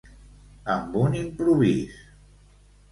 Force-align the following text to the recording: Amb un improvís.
Amb 0.77 0.97
un 1.03 1.19
improvís. 1.21 2.05